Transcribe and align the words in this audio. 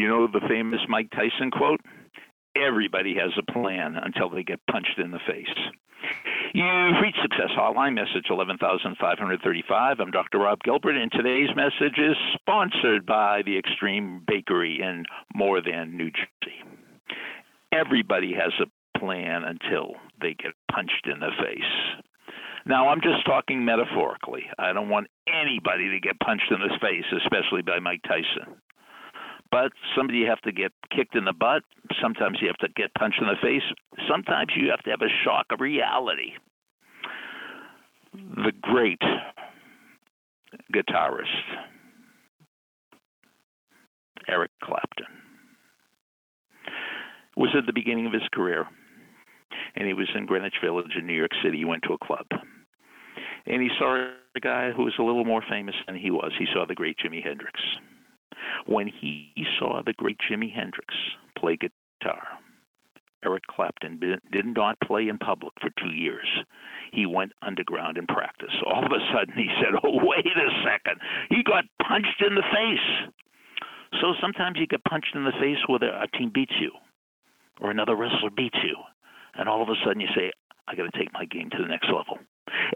You 0.00 0.08
know 0.08 0.26
the 0.26 0.40
famous 0.48 0.80
Mike 0.88 1.10
Tyson 1.10 1.50
quote? 1.50 1.82
Everybody 2.56 3.14
has 3.20 3.32
a 3.36 3.52
plan 3.52 3.96
until 4.02 4.30
they 4.30 4.42
get 4.42 4.58
punched 4.70 4.96
in 4.96 5.10
the 5.10 5.20
face. 5.28 5.54
You've 6.54 7.02
reached 7.02 7.20
Success 7.20 7.50
Hotline, 7.54 7.96
message 7.96 8.24
11535. 8.30 10.00
I'm 10.00 10.10
Dr. 10.10 10.38
Rob 10.38 10.58
Gilbert, 10.64 10.96
and 10.96 11.12
today's 11.12 11.54
message 11.54 11.98
is 11.98 12.16
sponsored 12.32 13.04
by 13.04 13.42
the 13.44 13.58
Extreme 13.58 14.22
Bakery 14.26 14.80
in 14.80 15.04
More 15.34 15.60
Than, 15.60 15.94
New 15.98 16.10
Jersey. 16.10 16.64
Everybody 17.70 18.32
has 18.32 18.54
a 18.56 18.98
plan 18.98 19.44
until 19.44 19.96
they 20.18 20.32
get 20.32 20.54
punched 20.72 21.08
in 21.12 21.20
the 21.20 21.32
face. 21.44 22.02
Now, 22.64 22.88
I'm 22.88 23.02
just 23.02 23.26
talking 23.26 23.66
metaphorically. 23.66 24.44
I 24.58 24.72
don't 24.72 24.88
want 24.88 25.08
anybody 25.28 25.90
to 25.90 26.00
get 26.00 26.18
punched 26.20 26.50
in 26.50 26.60
the 26.60 26.72
face, 26.80 27.04
especially 27.22 27.60
by 27.60 27.80
Mike 27.80 28.00
Tyson. 28.08 28.56
But 29.50 29.72
somebody 29.96 30.20
you 30.20 30.26
have 30.26 30.40
to 30.42 30.52
get 30.52 30.72
kicked 30.94 31.16
in 31.16 31.24
the 31.24 31.32
butt. 31.32 31.62
Sometimes 32.00 32.38
you 32.40 32.46
have 32.46 32.58
to 32.58 32.68
get 32.76 32.94
punched 32.94 33.20
in 33.20 33.26
the 33.26 33.34
face. 33.42 33.62
Sometimes 34.08 34.52
you 34.56 34.70
have 34.70 34.82
to 34.84 34.90
have 34.90 35.02
a 35.02 35.10
shock 35.24 35.46
of 35.50 35.60
reality. 35.60 36.32
The 38.12 38.52
great 38.60 39.00
guitarist, 40.72 41.26
Eric 44.28 44.50
Clapton, 44.62 45.06
was 47.36 47.50
at 47.56 47.66
the 47.66 47.72
beginning 47.72 48.06
of 48.06 48.12
his 48.12 48.22
career. 48.32 48.66
And 49.76 49.86
he 49.86 49.94
was 49.94 50.08
in 50.14 50.26
Greenwich 50.26 50.54
Village 50.62 50.96
in 50.98 51.06
New 51.06 51.14
York 51.14 51.30
City. 51.42 51.58
He 51.58 51.64
went 51.64 51.82
to 51.84 51.94
a 51.94 52.04
club. 52.04 52.26
And 53.46 53.62
he 53.62 53.68
saw 53.78 54.10
a 54.36 54.40
guy 54.40 54.70
who 54.70 54.84
was 54.84 54.94
a 54.98 55.02
little 55.02 55.24
more 55.24 55.42
famous 55.48 55.74
than 55.86 55.96
he 55.96 56.10
was. 56.10 56.32
He 56.38 56.46
saw 56.52 56.66
the 56.66 56.74
great 56.74 56.96
Jimi 56.98 57.22
Hendrix 57.22 57.60
when 58.66 58.88
he 58.88 59.32
saw 59.58 59.82
the 59.84 59.92
great 59.94 60.18
Jimi 60.30 60.52
Hendrix 60.52 60.94
play 61.38 61.56
guitar. 61.56 62.22
Eric 63.24 63.42
Clapton 63.48 64.00
did 64.00 64.46
not 64.46 64.80
play 64.80 65.08
in 65.08 65.18
public 65.18 65.52
for 65.60 65.68
two 65.78 65.92
years. 65.92 66.26
He 66.92 67.04
went 67.04 67.32
underground 67.42 67.98
in 67.98 68.06
practice. 68.06 68.54
All 68.64 68.84
of 68.84 68.92
a 68.92 69.00
sudden, 69.12 69.34
he 69.36 69.48
said, 69.60 69.78
Oh, 69.84 70.00
wait 70.02 70.24
a 70.24 70.50
second. 70.64 71.00
He 71.28 71.42
got 71.42 71.64
punched 71.86 72.22
in 72.26 72.34
the 72.34 72.42
face. 72.50 73.12
So 74.00 74.14
sometimes 74.20 74.56
you 74.58 74.66
get 74.66 74.84
punched 74.84 75.14
in 75.14 75.24
the 75.24 75.32
face 75.32 75.58
where 75.66 75.82
a 75.82 76.06
team 76.16 76.30
beats 76.32 76.54
you 76.60 76.72
or 77.60 77.70
another 77.70 77.94
wrestler 77.94 78.30
beats 78.34 78.58
you. 78.64 78.76
And 79.34 79.48
all 79.48 79.62
of 79.62 79.68
a 79.68 79.74
sudden, 79.84 80.00
you 80.00 80.08
say, 80.16 80.32
I 80.66 80.74
got 80.74 80.90
to 80.90 80.98
take 80.98 81.12
my 81.12 81.24
game 81.26 81.50
to 81.50 81.58
the 81.58 81.68
next 81.68 81.86
level. 81.86 82.18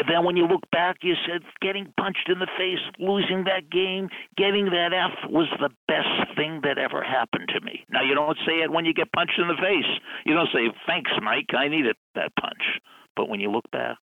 And 0.00 0.08
then 0.08 0.24
when 0.24 0.34
you 0.34 0.46
look 0.46 0.62
back, 0.72 0.96
you 1.02 1.12
said 1.28 1.42
getting 1.60 1.92
punched 2.00 2.30
in 2.32 2.38
the 2.38 2.48
face, 2.56 2.80
losing 2.98 3.44
that 3.44 3.68
game, 3.70 4.08
getting 4.34 4.64
that 4.72 4.94
F 4.94 5.30
was 5.30 5.46
the 5.60 5.68
best 5.88 6.34
thing 6.38 6.62
that 6.62 6.78
ever 6.78 7.02
happened 7.04 7.50
to 7.52 7.60
me. 7.60 7.84
Now, 7.90 8.00
you 8.02 8.14
don't 8.14 8.38
say 8.46 8.64
it 8.64 8.72
when 8.72 8.86
you 8.86 8.94
get 8.94 9.12
punched 9.12 9.38
in 9.38 9.46
the 9.46 9.60
face. 9.60 10.00
You 10.24 10.32
don't 10.32 10.48
say, 10.54 10.72
thanks, 10.86 11.10
Mike, 11.20 11.52
I 11.52 11.68
needed 11.68 11.96
that 12.14 12.32
punch. 12.40 12.80
But 13.14 13.28
when 13.28 13.40
you 13.40 13.50
look 13.50 13.70
back, 13.72 13.98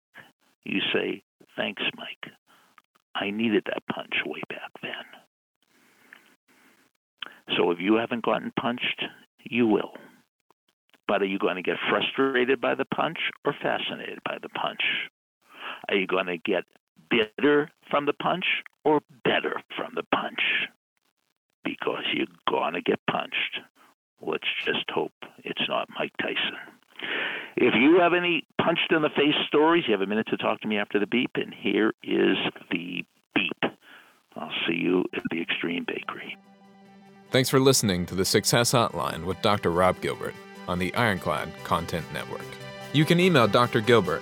you 0.64 0.82
say, 0.92 1.22
thanks, 1.56 1.84
Mike, 1.96 2.34
I 3.14 3.30
needed 3.30 3.62
that 3.68 3.84
punch 3.94 4.16
way 4.26 4.42
back 4.50 4.72
then. 4.82 5.06
So 7.56 7.70
if 7.70 7.78
you 7.80 7.98
haven't 7.98 8.26
gotten 8.26 8.52
punched, 8.60 9.04
you 9.44 9.68
will. 9.68 9.94
But 11.08 11.22
are 11.22 11.26
you 11.26 11.38
going 11.38 11.58
to 11.58 11.62
get 11.62 11.78
frustrated 11.88 12.60
by 12.60 12.74
the 12.74 12.86
punch 12.86 13.20
or 13.46 13.54
fascinated 13.62 14.22
by 14.26 14.40
the 14.42 14.50
punch? 14.50 14.82
Are 15.90 15.96
you 15.96 16.08
going 16.08 16.28
to 16.28 16.38
get 16.38 16.64
bitter 17.10 17.70
from 17.90 18.06
the 18.06 18.14
punch 18.14 18.46
or 18.84 19.02
better 19.24 19.62
from 19.76 19.94
the 19.96 20.04
punch? 20.14 20.42
Because 21.64 22.04
you're 22.14 22.28
going 22.50 22.74
to 22.74 22.82
get 22.82 23.00
punched. 23.10 23.60
Let's 24.22 24.48
just 24.66 24.90
hope 24.90 25.12
it's 25.44 25.68
not 25.68 25.90
Mike 25.98 26.14
Tyson. 26.22 26.58
If 27.56 27.74
you 27.76 28.00
have 28.00 28.14
any 28.14 28.46
punched 28.64 28.92
in 28.92 29.02
the 29.02 29.10
face 29.10 29.36
stories, 29.48 29.84
you 29.88 29.92
have 29.92 30.02
a 30.02 30.08
minute 30.08 30.28
to 30.28 30.38
talk 30.38 30.62
to 30.62 30.68
me 30.68 30.78
after 30.78 31.00
the 31.00 31.08
beep, 31.08 31.32
and 31.36 31.54
here 31.54 31.94
is 32.04 32.38
the 32.72 33.04
beep. 33.36 33.72
I'll 34.36 34.52
see 34.68 34.76
you 34.76 35.04
at 35.14 35.22
the 35.30 35.42
Extreme 35.42 35.86
Bakery. 35.86 36.38
Thanks 37.32 37.50
for 37.50 37.60
listening 37.60 38.06
to 38.08 38.16
the 38.16 38.26
Success 38.26 38.72
Hotline 38.72 39.26
with 39.26 39.42
Dr. 39.42 39.72
Rob 39.72 40.00
Gilbert 40.02 40.36
on 40.68 40.80
the 40.80 40.94
Ironclad 40.96 41.50
Content 41.64 42.06
Network. 42.14 42.46
You 42.94 43.06
can 43.06 43.20
email 43.20 43.48
Dr. 43.48 43.82
Gilbert 43.82 44.22